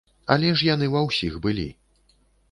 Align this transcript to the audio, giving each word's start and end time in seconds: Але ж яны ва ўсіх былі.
Але 0.35 0.47
ж 0.61 0.67
яны 0.69 0.87
ва 0.93 1.03
ўсіх 1.09 1.35
былі. 1.43 1.67